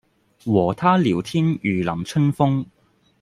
[0.43, 2.65] 和他聊天如淋春風